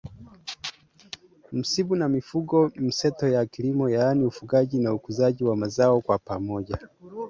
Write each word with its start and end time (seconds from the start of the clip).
msimu 1.51 1.95
na 1.95 2.09
mifumo 2.09 2.71
mseto 2.75 3.27
ya 3.27 3.45
kilimo 3.45 3.89
yaani 3.89 4.25
ufugaji 4.25 4.77
na 4.79 4.93
ukuzaji 4.93 5.43
wa 5.43 5.55
mazao 5.55 6.01
kwa 6.01 6.17
pamoja 6.19 6.77